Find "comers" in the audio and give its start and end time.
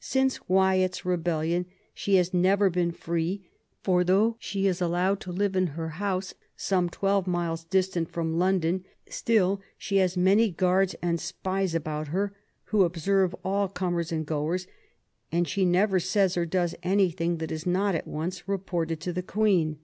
13.68-14.10